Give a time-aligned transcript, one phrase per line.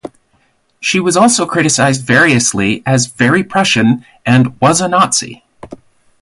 [0.79, 5.43] She was also criticized variously as "very Prussian" and "was a Nazi".